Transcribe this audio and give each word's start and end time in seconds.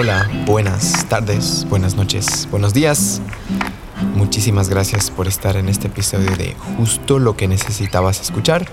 Hola, 0.00 0.30
buenas 0.46 1.08
tardes, 1.08 1.66
buenas 1.68 1.96
noches, 1.96 2.46
buenos 2.52 2.72
días. 2.72 3.20
Muchísimas 4.14 4.68
gracias 4.68 5.10
por 5.10 5.26
estar 5.26 5.56
en 5.56 5.68
este 5.68 5.88
episodio 5.88 6.30
de 6.36 6.54
Justo 6.76 7.18
lo 7.18 7.36
que 7.36 7.48
necesitabas 7.48 8.20
escuchar. 8.20 8.70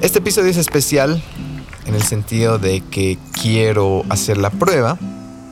Este 0.00 0.20
episodio 0.20 0.48
es 0.48 0.56
especial 0.56 1.20
en 1.86 1.96
el 1.96 2.04
sentido 2.04 2.60
de 2.60 2.82
que 2.82 3.18
quiero 3.42 4.04
hacer 4.10 4.38
la 4.38 4.50
prueba 4.50 4.96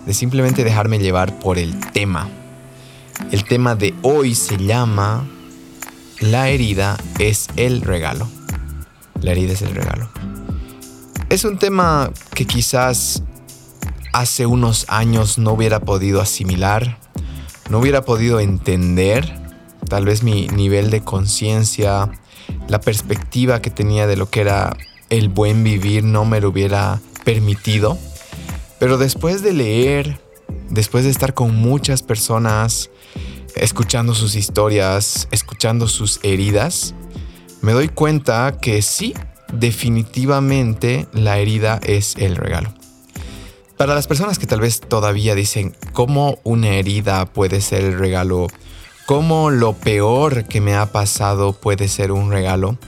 de 0.07 0.15
simplemente 0.15 0.63
dejarme 0.63 1.01
llevar 1.01 1.37
por 1.41 1.59
el 1.59 1.81
tema. 1.91 2.29
El 3.33 3.43
tema 3.43 3.75
de 3.75 3.93
hoy 4.03 4.37
se 4.37 4.57
llama 4.57 5.27
La 6.21 6.49
herida 6.49 6.97
es 7.19 7.49
el 7.57 7.81
regalo. 7.81 8.29
La 9.21 9.33
herida 9.33 9.53
es 9.53 9.63
el 9.63 9.75
regalo. 9.75 10.09
Es 11.29 11.45
un 11.45 11.59
tema 11.59 12.13
que 12.35 12.47
quizás 12.47 13.25
hace 14.17 14.47
unos 14.47 14.87
años 14.89 15.37
no 15.37 15.53
hubiera 15.53 15.81
podido 15.81 16.23
asimilar, 16.23 16.99
no 17.69 17.81
hubiera 17.81 18.03
podido 18.03 18.41
entender, 18.41 19.31
tal 19.91 20.07
vez 20.07 20.23
mi 20.23 20.49
nivel 20.49 20.89
de 20.89 21.03
conciencia, 21.03 22.11
la 22.67 22.81
perspectiva 22.81 23.61
que 23.61 23.69
tenía 23.69 24.07
de 24.07 24.17
lo 24.17 24.31
que 24.31 24.41
era 24.41 24.75
el 25.11 25.29
buen 25.29 25.65
vivir 25.65 26.03
no 26.03 26.25
me 26.25 26.41
lo 26.41 26.49
hubiera 26.49 27.01
permitido. 27.25 27.99
Pero 28.79 28.97
después 28.97 29.43
de 29.43 29.53
leer, 29.53 30.19
después 30.71 31.05
de 31.05 31.11
estar 31.11 31.35
con 31.35 31.55
muchas 31.55 32.03
personas, 32.03 32.89
escuchando 33.55 34.15
sus 34.15 34.35
historias, 34.35 35.29
escuchando 35.31 35.89
sus 35.89 36.21
heridas, 36.23 36.95
me 37.61 37.73
doy 37.73 37.89
cuenta 37.89 38.57
que 38.63 38.81
sí, 38.81 39.13
definitivamente 39.53 41.07
la 41.13 41.39
herida 41.39 41.81
es 41.83 42.17
el 42.17 42.37
regalo. 42.37 42.73
Para 43.77 43.95
las 43.95 44.07
personas 44.07 44.39
que 44.39 44.47
tal 44.47 44.61
vez 44.61 44.81
todavía 44.81 45.35
dicen 45.35 45.77
cómo 45.93 46.39
una 46.45 46.69
herida 46.69 47.27
puede 47.27 47.61
ser 47.61 47.85
el 47.85 47.99
regalo, 47.99 48.47
cómo 49.05 49.51
lo 49.51 49.75
peor 49.75 50.45
que 50.45 50.63
me 50.63 50.75
ha 50.75 50.93
pasado 50.93 51.53
puede 51.53 51.89
ser 51.89 52.11
un 52.11 52.31
regalo, 52.31 52.79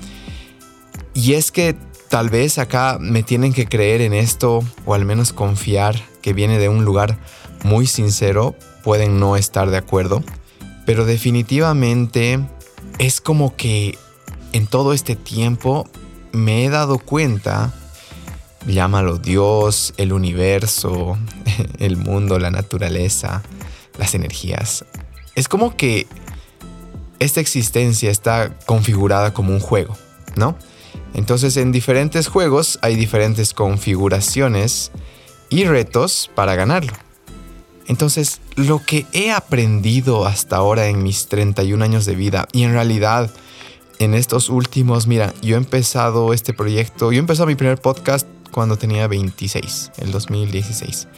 y 1.12 1.34
es 1.34 1.53
que 1.53 1.77
tal 2.09 2.31
vez 2.31 2.59
acá 2.59 2.97
me 3.00 3.22
tienen 3.22 3.53
que 3.53 3.66
creer 3.66 4.00
en 4.00 4.14
esto 4.14 4.61
o 4.86 4.94
al 4.94 5.05
menos 5.05 5.34
confiar 5.34 5.94
que 6.22 6.33
viene 6.33 6.59
de 6.59 6.70
un 6.70 6.86
lugar 6.86 7.19
muy 7.64 7.86
sincero, 7.86 8.55
pueden 8.83 9.20
no 9.20 9.36
estar 9.36 9.69
de 9.69 9.77
acuerdo, 9.77 10.22
pero 10.86 11.05
definitivamente 11.05 12.41
es 12.98 13.20
como 13.20 13.56
que 13.56 13.98
en 14.55 14.66
todo 14.66 14.94
este 14.94 15.16
tiempo 15.16 15.86
me 16.33 16.64
he 16.64 16.70
dado 16.70 16.98
cuenta 16.98 17.75
llámalo 18.69 19.19
Dios, 19.19 19.95
el 19.97 20.13
universo, 20.13 21.19
el 21.79 21.97
mundo, 21.97 22.39
la 22.39 22.51
naturaleza, 22.51 23.43
las 23.99 24.15
energías. 24.15 24.85
Es 25.35 25.49
como 25.49 25.77
que 25.77 26.07
esta 27.19 27.41
existencia 27.41 28.11
está 28.11 28.57
configurada 28.67 29.33
como 29.33 29.53
un 29.53 29.61
juego, 29.61 29.97
¿no? 30.37 30.57
Entonces 31.15 31.57
en 31.57 31.73
diferentes 31.73 32.28
juegos 32.28 32.78
hay 32.83 32.95
diferentes 32.95 33.55
configuraciones 33.55 34.93
y 35.49 35.65
retos 35.65 36.31
para 36.34 36.55
ganarlo. 36.55 36.93
Entonces, 37.87 38.43
lo 38.55 38.84
que 38.84 39.07
he 39.15 39.33
aprendido 39.33 40.27
hasta 40.27 40.57
ahora 40.57 40.89
en 40.89 41.03
mis 41.03 41.27
31 41.27 41.83
años 41.83 42.05
de 42.05 42.15
vida 42.15 42.47
y 42.53 42.65
en 42.65 42.75
realidad 42.75 43.31
en 43.99 44.15
estos 44.15 44.51
últimos, 44.51 45.07
mira, 45.07 45.33
yo 45.41 45.57
he 45.57 45.59
empezado 45.59 46.34
este 46.34 46.53
proyecto, 46.53 47.12
yo 47.12 47.17
he 47.17 47.21
empezado 47.21 47.47
mi 47.47 47.55
primer 47.55 47.81
podcast 47.81 48.27
cuando 48.50 48.76
tenía 48.76 49.06
26, 49.06 49.92
el 49.98 50.10
2016. 50.10 51.09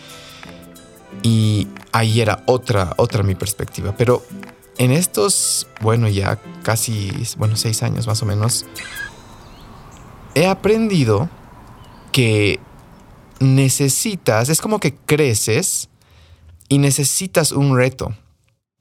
Y 1.23 1.69
ahí 1.93 2.21
era 2.21 2.43
otra, 2.47 2.95
otra 2.97 3.23
mi 3.23 3.35
perspectiva. 3.35 3.95
Pero 3.97 4.25
en 4.79 4.93
estos, 4.93 5.67
bueno, 5.81 6.09
ya 6.09 6.41
casi, 6.63 7.13
bueno, 7.37 7.57
seis 7.57 7.83
años 7.83 8.07
más 8.07 8.23
o 8.23 8.27
menos, 8.27 8.67
he 10.35 10.47
aprendido 10.47 11.29
que 12.13 12.61
necesitas, 13.41 14.49
es 14.49 14.61
como 14.61 14.81
que 14.81 14.95
creces 14.95 15.89
y 16.69 16.79
necesitas 16.79 17.53
un 17.53 17.77
reto. 17.77 18.15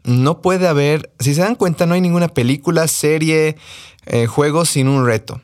No 0.03 0.41
puede 0.41 0.67
haber, 0.67 1.11
si 1.19 1.35
se 1.35 1.41
dan 1.41 1.55
cuenta, 1.55 1.85
no 1.85 1.93
hay 1.93 2.01
ninguna 2.01 2.29
película, 2.29 2.87
serie, 2.87 3.57
eh, 4.05 4.25
juego 4.27 4.66
sin 4.66 4.87
un 4.87 5.05
reto. 5.05 5.41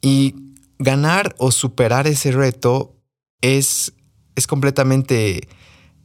Y 0.00 0.34
ganar 0.80 1.36
o 1.38 1.52
superar 1.52 2.08
ese 2.08 2.32
reto 2.32 2.96
es, 3.42 3.92
es 4.34 4.46
completamente 4.46 5.46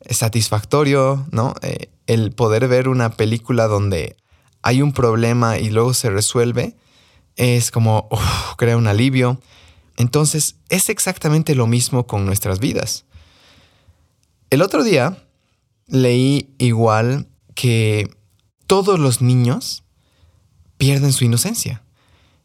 satisfactorio, 0.10 1.26
¿no? 1.32 1.56
Eh, 1.62 1.90
el 2.06 2.34
poder 2.34 2.68
ver 2.68 2.90
una 2.90 3.12
película 3.12 3.68
donde 3.68 4.18
hay 4.62 4.82
un 4.82 4.92
problema 4.92 5.58
y 5.58 5.70
luego 5.70 5.94
se 5.94 6.10
resuelve 6.10 6.76
es 7.38 7.72
como, 7.72 8.10
crea 8.58 8.78
un 8.78 8.88
alivio. 8.88 9.42
Entonces, 9.98 10.58
es 10.70 10.90
exactamente 10.90 11.56
lo 11.56 11.68
mismo 11.68 12.06
con 12.06 12.26
nuestras 12.26 12.60
vidas. 12.60 13.06
El 14.50 14.62
otro 14.62 14.84
día 14.84 15.26
leí 15.88 16.54
igual 16.58 17.28
que 17.56 18.10
todos 18.68 19.00
los 19.00 19.22
niños 19.22 19.84
pierden 20.78 21.14
su 21.14 21.24
inocencia. 21.24 21.85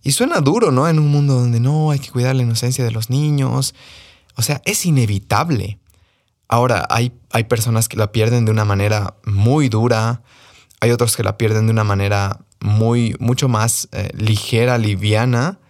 Y 0.02 0.12
suena 0.12 0.40
duro, 0.40 0.70
¿no? 0.70 0.88
En 0.88 0.98
un 0.98 1.08
mundo 1.08 1.34
donde 1.34 1.60
no 1.60 1.90
hay 1.90 1.98
que 1.98 2.10
cuidar 2.10 2.34
la 2.34 2.42
inocencia 2.42 2.84
de 2.84 2.90
los 2.90 3.10
niños. 3.10 3.74
O 4.36 4.42
sea, 4.42 4.62
es 4.64 4.86
inevitable. 4.86 5.78
Ahora, 6.48 6.86
hay, 6.90 7.12
hay 7.30 7.44
personas 7.44 7.88
que 7.88 7.96
la 7.96 8.10
pierden 8.10 8.44
de 8.44 8.50
una 8.50 8.64
manera 8.64 9.14
muy 9.24 9.68
dura, 9.68 10.22
hay 10.80 10.90
otros 10.90 11.16
que 11.16 11.22
la 11.22 11.38
pierden 11.38 11.66
de 11.66 11.72
una 11.72 11.84
manera 11.84 12.40
muy, 12.60 13.14
mucho 13.20 13.48
más 13.48 13.88
eh, 13.92 14.10
ligera, 14.16 14.78
liviana, 14.78 15.60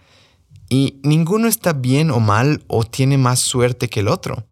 y 0.69 1.01
ninguno 1.03 1.49
está 1.49 1.73
bien 1.73 2.11
o 2.11 2.21
mal 2.21 2.63
o 2.69 2.85
tiene 2.85 3.19
más 3.19 3.41
suerte 3.41 3.89
que 3.89 4.01
el 4.01 4.09
otro. 4.09 4.47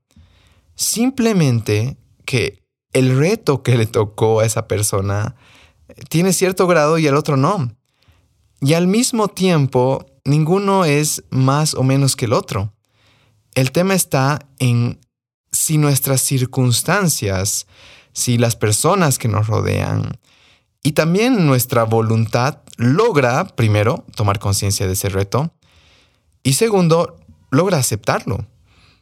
Simplemente 0.74 1.96
que 2.24 2.64
el 2.92 3.16
reto 3.16 3.62
que 3.62 3.78
le 3.78 3.86
tocó 3.86 4.40
a 4.40 4.46
esa 4.46 4.66
persona 4.66 5.36
tiene 6.08 6.32
cierto 6.32 6.66
grado 6.66 6.98
y 6.98 7.06
el 7.06 7.14
otro 7.14 7.36
no. 7.36 7.70
Y 8.60 8.74
al 8.74 8.86
mismo 8.86 9.28
tiempo, 9.28 10.06
ninguno 10.24 10.84
es 10.84 11.24
más 11.30 11.74
o 11.74 11.82
menos 11.82 12.16
que 12.16 12.24
el 12.24 12.32
otro. 12.32 12.72
El 13.54 13.72
tema 13.72 13.94
está 13.94 14.40
en 14.58 15.00
si 15.52 15.78
nuestras 15.78 16.20
circunstancias, 16.20 17.66
si 18.12 18.38
las 18.38 18.56
personas 18.56 19.18
que 19.18 19.28
nos 19.28 19.46
rodean 19.46 20.18
y 20.82 20.92
también 20.92 21.46
nuestra 21.46 21.84
voluntad 21.84 22.60
logra, 22.76 23.44
primero, 23.44 24.04
tomar 24.14 24.38
conciencia 24.38 24.86
de 24.86 24.92
ese 24.92 25.08
reto 25.08 25.52
y 26.42 26.54
segundo, 26.54 27.16
logra 27.50 27.78
aceptarlo. 27.78 28.46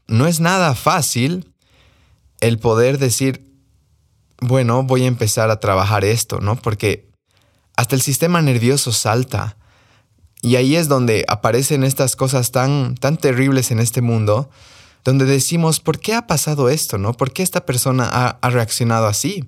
No 0.07 0.27
es 0.27 0.41
nada 0.41 0.75
fácil 0.75 1.53
el 2.41 2.59
poder 2.59 2.99
decir, 2.99 3.53
bueno, 4.41 4.83
voy 4.83 5.05
a 5.05 5.09
empezar 5.09 5.51
a 5.51 5.61
trabajar 5.61 6.05
esto, 6.05 6.41
¿no? 6.41 6.57
Porque 6.57 7.06
hasta 7.77 7.95
el 7.95 8.03
sistema 8.03 8.43
nervioso 8.43 8.93
salta. 8.93 9.57
Y 10.43 10.57
ahí 10.57 10.77
es 10.77 10.89
donde 10.89 11.25
aparecen 11.29 11.85
estas 11.85 12.17
cosas 12.17 12.51
tan, 12.51 12.95
tan 12.95 13.17
terribles 13.17 13.71
en 13.71 13.79
este 13.79 14.01
mundo, 14.01 14.51
donde 15.05 15.25
decimos, 15.25 15.81
¿por 15.81 16.01
qué 16.01 16.15
ha 16.15 16.27
pasado 16.27 16.69
esto? 16.69 16.99
¿no? 16.99 17.13
¿Por 17.15 17.33
qué 17.33 17.43
esta 17.43 17.65
persona 17.65 18.09
ha, 18.11 18.39
ha 18.41 18.51
reaccionado 18.51 19.07
así? 19.07 19.45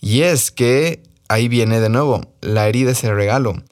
Y 0.00 0.22
es 0.22 0.50
que 0.50 1.02
ahí 1.28 1.48
viene 1.48 1.80
de 1.80 1.88
nuevo, 1.88 2.22
la 2.40 2.68
herida 2.68 2.92
es 2.92 3.04
el 3.04 3.14
regalo. 3.14 3.62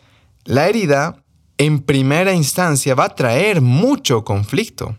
La 0.45 0.69
herida, 0.69 1.23
en 1.59 1.81
primera 1.81 2.33
instancia, 2.33 2.95
va 2.95 3.05
a 3.05 3.15
traer 3.15 3.61
mucho 3.61 4.25
conflicto, 4.25 4.97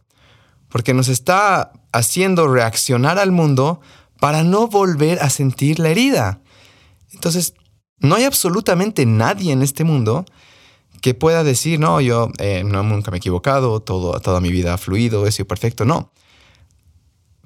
porque 0.69 0.93
nos 0.93 1.07
está 1.07 1.71
haciendo 1.91 2.47
reaccionar 2.47 3.17
al 3.19 3.31
mundo 3.31 3.81
para 4.19 4.43
no 4.43 4.67
volver 4.67 5.19
a 5.21 5.29
sentir 5.29 5.79
la 5.79 5.89
herida. 5.89 6.41
Entonces, 7.11 7.53
no 8.01 8.15
hay 8.15 8.23
absolutamente 8.23 9.05
nadie 9.05 9.53
en 9.53 9.61
este 9.61 9.83
mundo 9.83 10.25
que 11.01 11.13
pueda 11.13 11.43
decir, 11.43 11.79
no, 11.79 12.01
yo 12.01 12.31
eh, 12.37 12.63
nunca 12.63 13.11
me 13.11 13.17
he 13.17 13.19
equivocado, 13.19 13.79
todo, 13.81 14.19
toda 14.19 14.39
mi 14.39 14.51
vida 14.51 14.73
ha 14.73 14.77
fluido, 14.77 15.25
he 15.25 15.31
sido 15.31 15.47
perfecto. 15.47 15.85
No. 15.85 16.11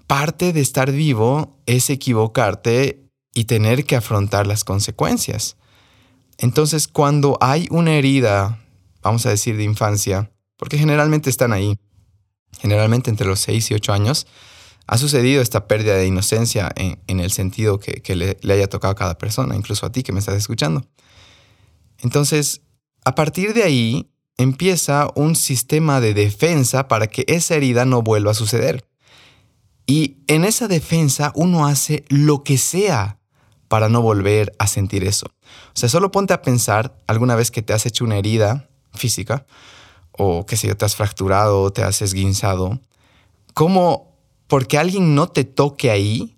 Parte 0.07 0.53
de 0.53 0.61
estar 0.61 0.91
vivo 0.91 1.57
es 1.65 1.89
equivocarte 1.89 3.05
y 3.33 3.45
tener 3.45 3.85
que 3.85 3.95
afrontar 3.95 4.45
las 4.47 4.63
consecuencias. 4.63 5.57
Entonces, 6.37 6.87
cuando 6.87 7.37
hay 7.41 7.67
una 7.71 7.93
herida, 7.93 8.59
vamos 9.01 9.25
a 9.25 9.29
decir, 9.29 9.55
de 9.55 9.63
infancia, 9.63 10.31
porque 10.57 10.77
generalmente 10.77 11.29
están 11.29 11.53
ahí, 11.53 11.77
generalmente 12.59 13.09
entre 13.09 13.27
los 13.27 13.39
6 13.39 13.71
y 13.71 13.73
8 13.73 13.93
años, 13.93 14.27
ha 14.87 14.97
sucedido 14.97 15.41
esta 15.41 15.67
pérdida 15.67 15.95
de 15.95 16.07
inocencia 16.07 16.71
en, 16.75 17.19
el 17.19 17.31
sentido 17.31 17.79
que, 17.79 18.15
le, 18.15 18.53
haya 18.53 18.67
tocado 18.67 18.91
a 18.91 18.95
cada 18.95 19.17
persona, 19.17 19.55
incluso 19.55 19.85
a 19.85 19.91
ti 19.91 20.03
que 20.03 20.11
me 20.11 20.19
estás 20.19 20.35
escuchando. 20.35 20.85
Entonces, 21.99 22.61
a 23.03 23.15
partir 23.15 23.53
de 23.53 23.63
ahí 23.63 24.11
empieza 24.37 25.09
un 25.15 25.35
sistema 25.35 26.01
de 26.01 26.13
defensa 26.13 26.87
para 26.87 27.07
que 27.07 27.25
esa 27.27 27.55
herida 27.55 27.85
no 27.85 28.01
vuelva 28.01 28.31
a 28.31 28.35
suceder. 28.35 28.85
Y 29.87 30.17
en 30.27 30.45
esa 30.45 30.67
defensa 30.67 31.31
uno 31.35 31.65
hace 31.67 32.05
lo 32.09 32.43
que 32.43 32.57
sea 32.57 33.19
para 33.67 33.89
no 33.89 34.01
volver 34.01 34.53
a 34.59 34.67
sentir 34.67 35.03
eso. 35.03 35.27
O 35.27 35.73
sea, 35.73 35.89
solo 35.89 36.11
ponte 36.11 36.33
a 36.33 36.41
pensar 36.41 37.01
alguna 37.07 37.35
vez 37.35 37.49
que 37.49 37.61
te 37.61 37.73
has 37.73 37.85
hecho 37.85 38.03
una 38.03 38.17
herida 38.17 38.69
física 38.93 39.45
o 40.11 40.45
que 40.45 40.57
si 40.57 40.73
te 40.73 40.85
has 40.85 40.95
fracturado 40.95 41.71
te 41.71 41.83
has 41.83 42.01
esguinzado, 42.01 42.79
cómo 43.53 44.14
porque 44.47 44.77
alguien 44.77 45.15
no 45.15 45.27
te 45.27 45.43
toque 45.43 45.91
ahí, 45.91 46.37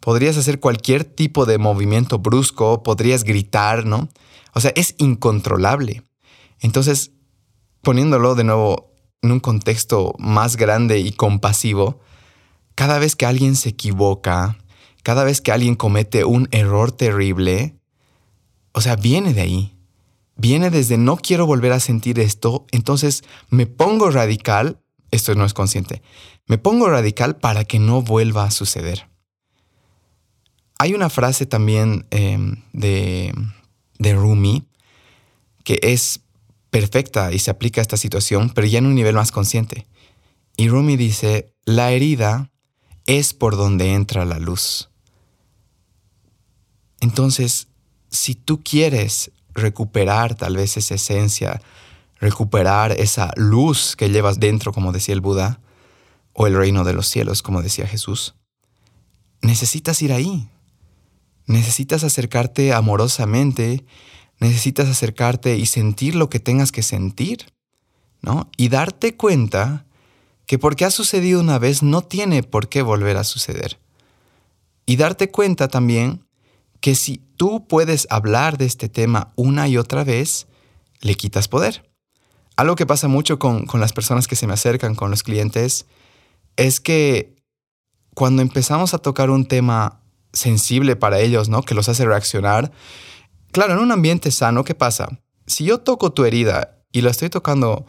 podrías 0.00 0.36
hacer 0.36 0.60
cualquier 0.60 1.04
tipo 1.04 1.46
de 1.46 1.58
movimiento 1.58 2.18
brusco, 2.18 2.82
podrías 2.82 3.24
gritar, 3.24 3.86
¿no? 3.86 4.08
O 4.54 4.60
sea, 4.60 4.72
es 4.76 4.94
incontrolable. 4.98 6.02
Entonces, 6.60 7.12
poniéndolo 7.82 8.34
de 8.34 8.44
nuevo 8.44 8.94
en 9.22 9.32
un 9.32 9.40
contexto 9.40 10.14
más 10.18 10.56
grande 10.56 10.98
y 11.00 11.12
compasivo, 11.12 12.00
cada 12.74 12.98
vez 12.98 13.16
que 13.16 13.26
alguien 13.26 13.56
se 13.56 13.70
equivoca, 13.70 14.58
cada 15.02 15.24
vez 15.24 15.40
que 15.40 15.52
alguien 15.52 15.74
comete 15.74 16.24
un 16.24 16.48
error 16.50 16.92
terrible, 16.92 17.78
o 18.72 18.80
sea, 18.80 18.96
viene 18.96 19.32
de 19.32 19.40
ahí. 19.40 19.72
Viene 20.36 20.68
desde 20.70 20.98
no 20.98 21.16
quiero 21.16 21.46
volver 21.46 21.72
a 21.72 21.80
sentir 21.80 22.20
esto, 22.20 22.66
entonces 22.70 23.24
me 23.48 23.66
pongo 23.66 24.10
radical, 24.10 24.78
esto 25.10 25.34
no 25.34 25.44
es 25.44 25.54
consciente, 25.54 26.02
me 26.46 26.58
pongo 26.58 26.88
radical 26.88 27.36
para 27.36 27.64
que 27.64 27.78
no 27.78 28.02
vuelva 28.02 28.44
a 28.44 28.50
suceder. 28.50 29.08
Hay 30.78 30.94
una 30.94 31.08
frase 31.08 31.46
también 31.46 32.06
em, 32.10 32.62
de, 32.72 33.32
de 33.98 34.14
Rumi 34.14 34.64
que 35.64 35.80
es 35.82 36.20
perfecta 36.70 37.32
y 37.32 37.38
se 37.38 37.50
aplica 37.50 37.80
a 37.80 37.82
esta 37.82 37.96
situación, 37.96 38.50
pero 38.50 38.66
ya 38.66 38.78
en 38.78 38.86
un 38.86 38.94
nivel 38.94 39.14
más 39.14 39.32
consciente. 39.32 39.86
Y 40.56 40.68
Rumi 40.68 40.96
dice, 40.96 41.52
la 41.64 41.90
herida 41.90 42.50
es 43.06 43.34
por 43.34 43.56
donde 43.56 43.94
entra 43.94 44.24
la 44.24 44.38
luz. 44.38 44.90
Entonces, 47.00 47.68
si 48.10 48.34
tú 48.34 48.62
quieres 48.62 49.30
recuperar 49.54 50.34
tal 50.34 50.56
vez 50.56 50.76
esa 50.76 50.94
esencia, 50.94 51.60
recuperar 52.18 52.92
esa 52.92 53.32
luz 53.36 53.96
que 53.96 54.08
llevas 54.08 54.40
dentro, 54.40 54.72
como 54.72 54.92
decía 54.92 55.14
el 55.14 55.20
Buda, 55.20 55.60
o 56.32 56.46
el 56.46 56.56
reino 56.56 56.84
de 56.84 56.92
los 56.92 57.06
cielos, 57.06 57.42
como 57.42 57.62
decía 57.62 57.86
Jesús, 57.86 58.34
necesitas 59.40 60.02
ir 60.02 60.12
ahí. 60.12 60.48
Necesitas 61.46 62.02
acercarte 62.02 62.72
amorosamente, 62.74 63.84
necesitas 64.40 64.88
acercarte 64.88 65.56
y 65.56 65.66
sentir 65.66 66.14
lo 66.14 66.28
que 66.28 66.40
tengas 66.40 66.72
que 66.72 66.82
sentir, 66.82 67.46
¿no? 68.20 68.50
Y 68.56 68.68
darte 68.68 69.16
cuenta 69.16 69.86
que 70.46 70.58
porque 70.58 70.84
ha 70.84 70.90
sucedido 70.90 71.40
una 71.40 71.58
vez 71.58 71.82
no 71.82 72.02
tiene 72.02 72.42
por 72.42 72.68
qué 72.68 72.82
volver 72.82 73.16
a 73.16 73.24
suceder. 73.24 73.78
Y 74.86 74.96
darte 74.96 75.30
cuenta 75.30 75.68
también 75.68 76.24
que 76.80 76.94
si 76.94 77.18
tú 77.36 77.66
puedes 77.66 78.06
hablar 78.10 78.58
de 78.58 78.66
este 78.66 78.88
tema 78.88 79.32
una 79.36 79.68
y 79.68 79.76
otra 79.76 80.04
vez, 80.04 80.46
le 81.00 81.14
quitas 81.14 81.48
poder. 81.48 81.88
Algo 82.56 82.76
que 82.76 82.86
pasa 82.86 83.08
mucho 83.08 83.38
con, 83.38 83.66
con 83.66 83.80
las 83.80 83.92
personas 83.92 84.26
que 84.26 84.36
se 84.36 84.46
me 84.46 84.54
acercan, 84.54 84.94
con 84.94 85.10
los 85.10 85.22
clientes, 85.22 85.86
es 86.56 86.80
que 86.80 87.36
cuando 88.14 88.42
empezamos 88.42 88.94
a 88.94 88.98
tocar 88.98 89.30
un 89.30 89.46
tema 89.46 90.00
sensible 90.32 90.96
para 90.96 91.20
ellos, 91.20 91.48
¿no? 91.48 91.62
Que 91.62 91.74
los 91.74 91.88
hace 91.88 92.04
reaccionar, 92.04 92.72
claro, 93.52 93.74
en 93.74 93.80
un 93.80 93.92
ambiente 93.92 94.30
sano, 94.30 94.64
¿qué 94.64 94.74
pasa? 94.74 95.20
Si 95.46 95.64
yo 95.64 95.78
toco 95.78 96.12
tu 96.12 96.24
herida 96.24 96.78
y 96.92 97.02
la 97.02 97.10
estoy 97.10 97.30
tocando 97.30 97.86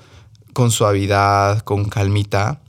con 0.54 0.72
suavidad, 0.72 1.60
con 1.62 1.86
calmita, 1.86 2.62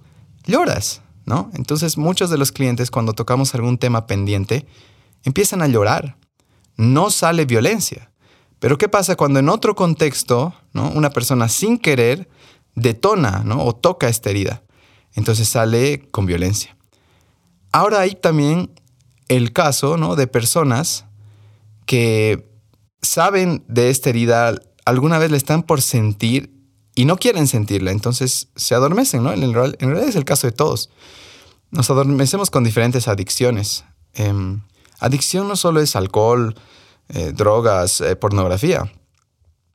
lloras, 0.46 1.02
¿no? 1.26 1.50
Entonces 1.54 1.96
muchos 1.96 2.30
de 2.30 2.38
los 2.38 2.52
clientes 2.52 2.90
cuando 2.90 3.12
tocamos 3.12 3.54
algún 3.54 3.78
tema 3.78 4.06
pendiente, 4.06 4.66
empiezan 5.24 5.62
a 5.62 5.68
llorar. 5.68 6.16
No 6.76 7.10
sale 7.10 7.44
violencia. 7.44 8.07
Pero 8.60 8.78
¿qué 8.78 8.88
pasa 8.88 9.16
cuando 9.16 9.38
en 9.38 9.48
otro 9.48 9.74
contexto, 9.74 10.54
¿no? 10.72 10.90
una 10.90 11.10
persona 11.10 11.48
sin 11.48 11.78
querer 11.78 12.28
detona 12.74 13.42
¿no? 13.44 13.64
o 13.64 13.74
toca 13.74 14.08
esta 14.08 14.30
herida? 14.30 14.62
Entonces 15.14 15.48
sale 15.48 16.08
con 16.10 16.26
violencia. 16.26 16.76
Ahora 17.72 18.00
hay 18.00 18.14
también 18.14 18.70
el 19.28 19.52
caso 19.52 19.96
¿no? 19.96 20.16
de 20.16 20.26
personas 20.26 21.04
que 21.86 22.48
saben 23.02 23.64
de 23.68 23.90
esta 23.90 24.10
herida, 24.10 24.54
alguna 24.84 25.18
vez 25.18 25.30
le 25.30 25.36
están 25.36 25.62
por 25.62 25.82
sentir 25.82 26.52
y 26.94 27.04
no 27.04 27.16
quieren 27.16 27.46
sentirla, 27.46 27.92
entonces 27.92 28.48
se 28.56 28.74
adormecen, 28.74 29.22
¿no? 29.22 29.32
En, 29.32 29.52
realidad 29.52 30.08
es 30.08 30.16
el 30.16 30.24
caso 30.24 30.48
de 30.48 30.52
todos. 30.52 30.90
Nos 31.70 31.88
adormecemos 31.90 32.50
con 32.50 32.64
diferentes 32.64 33.06
adicciones. 33.06 33.84
Em, 34.14 34.62
adicción 34.98 35.46
no 35.46 35.54
solo 35.54 35.80
es 35.80 35.94
alcohol, 35.94 36.56
eh, 37.08 37.32
drogas, 37.34 38.00
eh, 38.00 38.16
pornografía. 38.16 38.92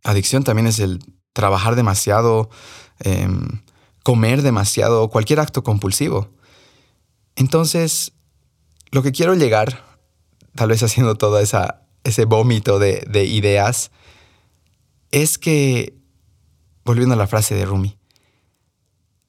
Adicción 0.03 0.43
también 0.43 0.67
es 0.67 0.79
el 0.79 0.99
trabajar 1.33 1.75
demasiado, 1.75 2.49
em, 2.99 3.61
comer 4.03 4.41
demasiado, 4.41 5.09
cualquier 5.09 5.39
acto 5.39 5.63
compulsivo. 5.63 6.29
Entonces, 7.35 8.11
lo 8.91 9.01
que 9.01 9.11
quiero 9.11 9.33
llegar, 9.33 9.83
tal 10.55 10.69
vez 10.69 10.83
haciendo 10.83 11.15
todo 11.15 11.39
esa, 11.39 11.81
ese 12.03 12.25
vómito 12.25 12.77
de, 12.77 13.05
de 13.09 13.25
ideas, 13.25 13.91
es 15.11 15.37
que, 15.37 15.95
volviendo 16.85 17.15
a 17.15 17.17
la 17.17 17.27
frase 17.27 17.55
de 17.55 17.65
Rumi, 17.65 17.97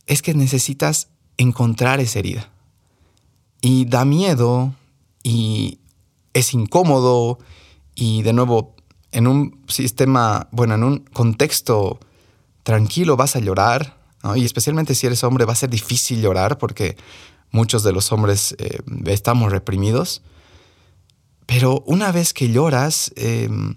es 0.07 0.21
que 0.21 0.35
necesitas 0.35 1.09
encontrar 1.37 2.01
esa 2.01 2.19
herida. 2.19 2.51
Y 3.61 3.87
da 3.87 4.05
miedo 4.05 4.75
y 5.23 5.79
es 6.35 6.53
incómodo 6.53 7.39
y 7.95 8.23
de 8.23 8.33
nuevo 8.33 8.75
en 9.13 9.27
un 9.27 9.63
sistema, 9.69 10.49
bueno, 10.51 10.75
en 10.75 10.85
un 10.85 10.99
contexto 10.99 12.01
tranquilo 12.63 13.17
vas 13.17 13.37
a 13.37 13.41
llorar, 13.41 13.99
y 14.35 14.45
especialmente 14.45 14.95
si 14.95 15.07
eres 15.07 15.23
hombre 15.23 15.45
va 15.45 15.53
a 15.53 15.57
ser 15.57 15.69
difícil 15.69 16.23
llorar 16.23 16.57
porque 16.57 16.97
muchos 17.51 17.83
de 17.83 17.93
los 17.93 18.11
hombres 18.11 18.57
eh, 18.59 18.81
estamos 19.07 19.53
reprimidos. 19.53 20.23
Pero 21.47 21.85
una 21.87 22.11
vez 22.11 22.33
que 22.33 22.51
lloras, 22.51 23.13
em, 23.17 23.77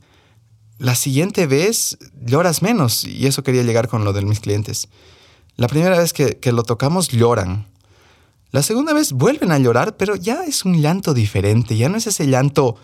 la 0.78 0.96
siguiente 0.96 1.48
vez 1.48 1.98
lloras 2.24 2.62
menos. 2.62 3.04
Y 3.04 3.28
eso 3.28 3.44
quería 3.44 3.64
llegar 3.64 3.90
con 3.90 4.06
lo 4.06 4.14
de 4.14 4.22
mis 4.22 4.40
clientes. 4.40 4.88
La 5.58 5.68
primera 5.68 5.98
vez 5.98 6.14
que, 6.14 6.40
que 6.40 6.54
lo 6.54 6.64
tocamos 6.64 7.10
lloran. 7.10 7.68
La 8.52 8.64
segunda 8.64 8.94
vez 8.94 9.12
vuelven 9.12 9.52
a 9.52 9.60
llorar, 9.60 9.98
pero 9.98 10.16
ya 10.16 10.46
es 10.46 10.64
un 10.64 10.82
llanto 10.82 11.14
diferente. 11.14 11.76
Ya 11.76 11.90
no 11.90 11.98
es 11.98 12.08
ese 12.08 12.26
llanto 12.28 12.78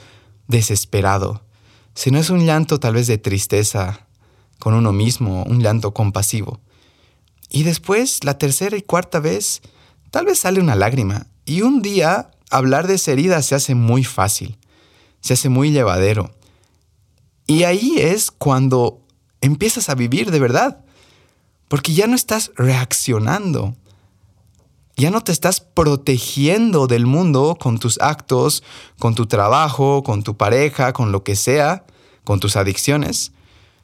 desesperado, 0.48 1.44
sino 1.96 2.20
es 2.20 2.30
un 2.30 2.46
llanto 2.46 2.80
tal 2.80 2.96
vez 2.96 3.08
de 3.08 3.18
tristeza 3.18 4.08
con 4.60 4.74
uno 4.74 4.94
mismo, 4.94 5.44
un 5.44 5.62
llanto 5.62 5.94
compasivo. 5.94 6.60
Y 7.50 7.64
después, 7.64 8.24
la 8.24 8.38
tercera 8.38 8.78
y 8.78 8.82
cuarta 8.82 9.20
vez, 9.20 9.62
tal 10.10 10.26
vez 10.26 10.40
sale 10.40 10.60
una 10.60 10.76
lágrima. 10.76 11.28
Y 11.46 11.62
un 11.62 11.82
día, 11.82 12.32
hablar 12.50 12.88
de 12.88 12.96
esa 12.96 13.12
herida 13.12 13.42
se 13.42 13.56
hace 13.56 13.76
muy 13.76 14.04
fácil, 14.04 14.58
se 15.22 15.34
hace 15.34 15.50
muy 15.50 15.72
llevadero. 15.72 16.34
Y 17.46 17.64
ahí 17.64 17.96
es 17.98 18.32
cuando 18.32 19.02
empiezas 19.42 19.90
a 19.90 19.96
vivir 19.96 20.32
de 20.32 20.40
verdad, 20.40 20.84
porque 21.68 21.94
ya 21.94 22.08
no 22.08 22.16
estás 22.16 22.52
reaccionando, 22.56 23.76
ya 24.96 25.12
no 25.12 25.22
te 25.22 25.32
estás 25.32 25.60
protegiendo 25.60 26.88
del 26.88 27.06
mundo 27.06 27.58
con 27.60 27.80
tus 27.80 28.00
actos, 28.00 28.64
con 29.00 29.16
tu 29.16 29.26
trabajo, 29.26 30.04
con 30.04 30.24
tu 30.24 30.38
pareja, 30.38 30.94
con 30.94 31.12
lo 31.12 31.24
que 31.24 31.36
sea, 31.36 31.86
con 32.24 32.40
tus 32.40 32.56
adicciones, 32.56 33.32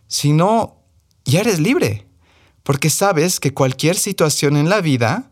sino 0.08 0.78
ya 1.26 1.42
eres 1.42 1.60
libre 1.60 2.10
porque 2.70 2.92
sabes 2.92 3.40
que 3.40 3.52
cualquier 3.52 3.96
situación 3.96 4.56
en 4.56 4.70
la 4.70 4.80
vida, 4.80 5.32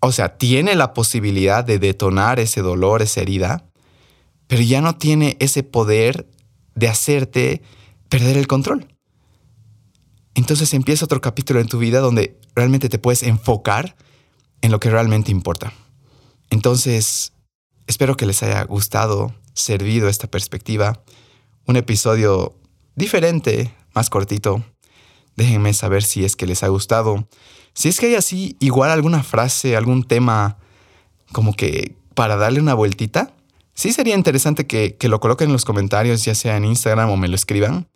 o 0.00 0.12
sea, 0.12 0.36
tiene 0.36 0.74
la 0.74 0.92
posibilidad 0.92 1.64
de 1.64 1.78
detonar 1.78 2.38
ese 2.38 2.60
dolor, 2.60 3.00
esa 3.00 3.22
herida, 3.22 3.64
pero 4.48 4.60
ya 4.60 4.82
no 4.82 4.96
tiene 4.96 5.38
ese 5.40 5.62
poder 5.62 6.28
de 6.74 6.88
hacerte 6.88 7.62
perder 8.10 8.36
el 8.36 8.46
control. 8.46 8.86
Entonces 10.34 10.74
empieza 10.74 11.06
otro 11.06 11.22
capítulo 11.22 11.58
en 11.58 11.68
tu 11.68 11.78
vida 11.78 12.00
donde 12.00 12.38
realmente 12.54 12.90
te 12.90 12.98
puedes 12.98 13.22
enfocar 13.22 13.96
en 14.64 14.70
lo 14.70 14.80
que 14.80 14.88
realmente 14.88 15.30
importa. 15.30 15.74
Entonces, 16.48 17.34
espero 17.86 18.16
que 18.16 18.24
les 18.24 18.42
haya 18.42 18.64
gustado, 18.64 19.34
servido 19.52 20.08
esta 20.08 20.26
perspectiva. 20.26 21.02
Un 21.66 21.76
episodio 21.76 22.54
diferente, 22.96 23.74
más 23.94 24.08
cortito, 24.08 24.64
Déjenme 25.36 25.74
saber 25.74 26.02
si 26.02 26.24
es 26.24 26.34
que 26.36 26.46
les 26.46 26.62
ha 26.62 26.68
gustado. 26.68 27.28
Si 27.74 27.88
es 27.88 27.98
que 27.98 28.06
hay 28.06 28.14
así 28.14 28.56
igual 28.60 28.90
alguna 28.90 29.22
frase, 29.22 29.76
algún 29.76 30.04
tema 30.04 30.58
como 31.32 31.54
que 31.54 31.96
para 32.14 32.36
darle 32.36 32.60
una 32.60 32.72
vueltita, 32.72 33.34
sí 33.74 33.92
sería 33.92 34.14
interesante 34.14 34.66
que, 34.66 34.96
que 34.96 35.08
lo 35.08 35.18
coloquen 35.18 35.48
en 35.48 35.52
los 35.52 35.64
comentarios, 35.64 36.24
ya 36.24 36.36
sea 36.36 36.56
en 36.56 36.64
Instagram 36.64 37.10
o 37.10 37.16
me 37.16 37.26
lo 37.26 37.34
escriban, 37.34 37.88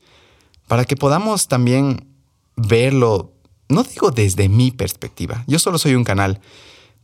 para 0.67 0.85
que 0.85 0.97
podamos 0.97 1.47
también 1.47 2.09
verlo, 2.57 3.33
no 3.69 3.83
digo 3.83 4.11
desde 4.11 4.49
mi 4.49 4.71
perspectiva, 4.71 5.45
yo 5.47 5.59
solo 5.59 5.79
soy 5.79 5.95
un 5.95 6.05
canal, 6.05 6.41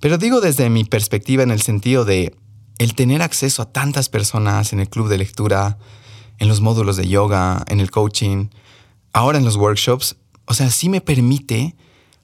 pero 0.00 0.18
digo 0.18 0.40
desde 0.40 0.70
mi 0.70 0.84
perspectiva 0.84 1.42
en 1.42 1.50
el 1.50 1.62
sentido 1.62 2.04
de 2.04 2.36
el 2.78 2.94
tener 2.94 3.22
acceso 3.22 3.62
a 3.62 3.72
tantas 3.72 4.08
personas 4.08 4.72
en 4.72 4.80
el 4.80 4.88
club 4.88 5.08
de 5.08 5.18
lectura, 5.18 5.78
en 6.38 6.48
los 6.48 6.60
módulos 6.60 6.96
de 6.96 7.08
yoga, 7.08 7.64
en 7.68 7.80
el 7.80 7.90
coaching, 7.90 8.48
ahora 9.12 9.38
en 9.38 9.44
los 9.44 9.56
workshops, 9.56 10.16
o 10.46 10.54
sea, 10.54 10.70
sí 10.70 10.88
me 10.88 11.00
permite 11.00 11.76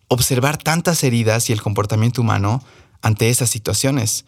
observar 0.09 0.56
tantas 0.56 1.04
heridas 1.04 1.49
y 1.49 1.52
el 1.52 1.62
comportamiento 1.62 2.20
humano 2.20 2.62
ante 3.00 3.30
esas 3.30 3.49
situaciones. 3.49 4.25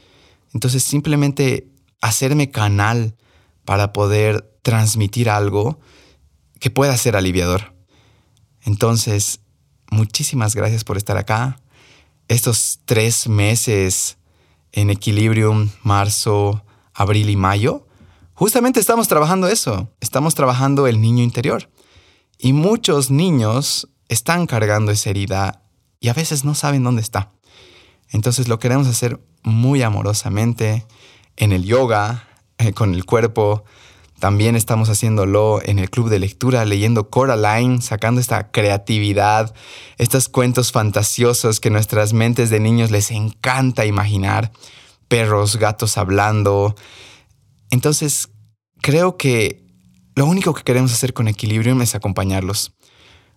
Entonces, 0.54 0.84
simplemente 0.84 1.68
hacerme 2.00 2.50
canal 2.50 3.16
para 3.64 3.92
poder 3.92 4.48
transmitir 4.62 5.28
algo 5.28 5.80
que 6.60 6.70
pueda 6.70 6.96
ser 6.96 7.16
aliviador. 7.16 7.74
Entonces, 8.62 9.40
muchísimas 9.92 10.56
gracias 10.56 10.82
por 10.82 10.96
estar 10.96 11.16
acá. 11.16 11.60
Estos 12.26 12.80
tres 12.84 13.28
meses 13.28 14.16
en 14.72 14.90
Equilibrium, 14.90 15.70
marzo, 15.82 16.64
abril 16.94 17.30
y 17.30 17.36
mayo, 17.36 17.86
justamente 18.34 18.80
estamos 18.80 19.06
trabajando 19.06 19.46
eso. 19.48 19.90
Estamos 20.00 20.34
trabajando 20.34 20.86
el 20.86 21.00
niño 21.00 21.22
interior. 21.22 21.70
Y 22.38 22.54
muchos 22.54 23.10
niños 23.10 23.88
están 24.08 24.46
cargando 24.46 24.90
esa 24.90 25.10
herida 25.10 25.62
y 26.00 26.08
a 26.08 26.14
veces 26.14 26.44
no 26.44 26.54
saben 26.54 26.82
dónde 26.82 27.02
está. 27.02 27.30
Entonces 28.10 28.48
lo 28.48 28.58
queremos 28.58 28.88
hacer 28.88 29.20
muy 29.42 29.82
amorosamente 29.82 30.86
en 31.36 31.52
el 31.52 31.64
yoga, 31.64 32.28
eh, 32.58 32.72
con 32.72 32.94
el 32.94 33.04
cuerpo, 33.04 33.64
también 34.22 34.54
estamos 34.54 34.88
haciéndolo 34.88 35.60
en 35.64 35.80
el 35.80 35.90
club 35.90 36.08
de 36.08 36.20
lectura, 36.20 36.64
leyendo 36.64 37.10
Coraline, 37.10 37.82
sacando 37.82 38.20
esta 38.20 38.52
creatividad, 38.52 39.52
estos 39.98 40.28
cuentos 40.28 40.70
fantasiosos 40.70 41.58
que 41.58 41.70
nuestras 41.70 42.12
mentes 42.12 42.48
de 42.48 42.60
niños 42.60 42.92
les 42.92 43.10
encanta 43.10 43.84
imaginar, 43.84 44.52
perros, 45.08 45.56
gatos 45.56 45.98
hablando. 45.98 46.76
Entonces, 47.70 48.28
creo 48.80 49.16
que 49.16 49.66
lo 50.14 50.26
único 50.26 50.54
que 50.54 50.62
queremos 50.62 50.92
hacer 50.92 51.14
con 51.14 51.26
Equilibrium 51.26 51.82
es 51.82 51.96
acompañarlos. 51.96 52.74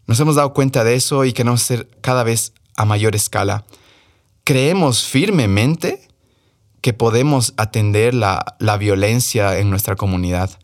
Nos 0.06 0.20
hemos 0.20 0.36
dado 0.36 0.54
cuenta 0.54 0.84
de 0.84 0.94
eso 0.94 1.25
y 1.25 1.34
queremos 1.34 1.63
hacer 1.63 1.89
cada 2.01 2.22
vez 2.22 2.54
a 2.77 2.86
mayor 2.86 3.15
escala. 3.15 3.65
Creemos 4.44 5.06
firmemente 5.08 6.08
que 6.82 6.94
podemos 6.94 7.56
atender 7.58 8.13
la, 8.13 8.56
la 8.60 8.77
violencia 8.77 9.58
en 9.58 9.72
nuestra 9.72 9.96
comunidad 9.96 10.60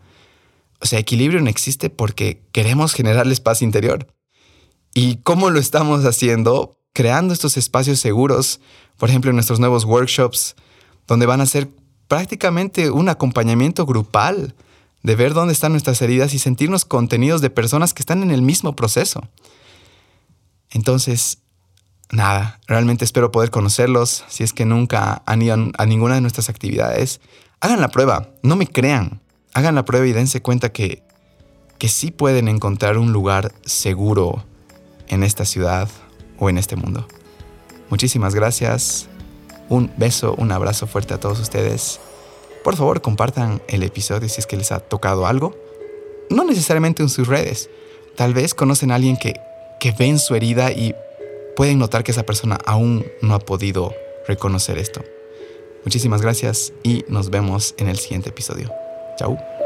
o 0.82 0.86
sea, 0.86 1.00
equilibrio 1.00 1.42
no 1.42 1.50
existe 1.50 1.90
porque 1.90 2.42
queremos 2.52 2.94
generarles 2.94 3.40
paz 3.40 3.62
interior. 3.62 4.08
¿Y 4.94 5.18
cómo 5.18 5.50
lo 5.50 5.60
estamos 5.60 6.04
haciendo? 6.06 6.78
Creando 6.94 7.34
estos 7.34 7.56
espacios 7.56 8.00
seguros, 8.00 8.60
por 8.98 9.10
ejemplo, 9.10 9.30
en 9.30 9.36
nuestros 9.36 9.60
nuevos 9.60 9.86
workshops, 9.86 10.56
donde 11.08 11.26
van 11.26 11.40
a 11.40 11.46
ser 11.46 11.70
prácticamente 12.08 12.92
un 12.92 13.10
acompañamiento 13.10 13.86
grupal 13.86 14.56
de 15.04 15.16
ver 15.16 15.34
dónde 15.34 15.54
están 15.54 15.72
nuestras 15.72 16.02
heridas 16.02 16.34
y 16.34 16.40
sentirnos 16.40 16.84
contenidos 16.84 17.42
de 17.42 17.50
personas 17.50 17.94
que 17.94 18.02
están 18.02 18.24
en 18.24 18.32
el 18.32 18.42
mismo 18.42 18.76
proceso. 18.76 19.22
Entonces, 20.72 21.40
nada, 22.12 22.60
realmente 22.68 23.06
espero 23.06 23.32
poder 23.32 23.52
conocerlos. 23.52 24.26
Si 24.28 24.44
es 24.44 24.52
que 24.52 24.66
nunca 24.66 25.22
han 25.26 25.42
ido 25.42 25.56
a 25.78 25.86
ninguna 25.86 26.16
de 26.16 26.22
nuestras 26.22 26.50
actividades, 26.50 27.22
hagan 27.62 27.82
la 27.82 27.90
prueba, 27.90 28.30
no 28.44 28.56
me 28.56 28.68
crean 28.68 29.22
hagan 29.53 29.75
la 29.75 29.86
prueba 29.86 30.08
y 30.08 30.13
dense 30.13 30.41
cuenta 30.41 30.72
que, 30.72 31.03
que 31.77 31.88
sí 31.88 32.12
pueden 32.12 32.48
encontrar 32.48 32.98
un 32.98 33.12
lugar 33.12 33.51
seguro 33.65 34.43
en 35.08 35.24
esta 35.24 35.46
ciudad 35.46 35.89
o 36.39 36.50
en 36.50 36.58
este 36.58 36.75
mundo. 36.75 37.08
Muchísimas 37.89 38.36
gracias. 38.36 39.08
Un 39.70 39.91
beso, 39.98 40.36
un 40.38 40.51
abrazo 40.51 40.88
fuerte 40.88 41.13
a 41.13 41.20
todos 41.20 41.39
ustedes. 41.39 42.00
Por 42.63 42.75
favor, 42.75 43.01
compartan 43.01 43.62
el 43.67 43.84
episodio 43.84 44.29
si 44.29 44.39
es 44.39 44.48
que 44.48 44.58
les 44.58 44.72
ha 44.72 44.79
tocado 44.79 45.25
algo. 45.25 45.55
No 46.29 46.43
necesariamente 46.43 47.03
en 47.03 47.10
sus 47.10 47.27
redes. 47.27 47.70
Tal 48.15 48.34
vez 48.34 48.53
conocen 48.53 48.91
a 48.91 48.96
alguien 48.96 49.17
que, 49.17 49.34
que 49.79 49.91
ven 49.91 50.20
su 50.20 50.36
herida 50.36 50.72
y 50.72 50.96
pueden 51.55 51.79
notar 51.79 52.03
que 52.03 52.12
esa 52.12 52.24
persona 52.24 52.58
aún 52.65 53.05
no 53.22 53.34
ha 53.34 53.39
podido 53.39 53.93
reconocer 54.27 54.77
esto. 54.77 55.03
Muchísimas 55.84 56.22
gracias 56.22 56.74
y 56.84 57.03
nos 57.08 57.29
vemos 57.29 57.74
en 57.77 57.88
el 57.88 57.98
siguiente 57.98 58.29
episodio. 58.29 58.72
Ciao. 59.22 59.61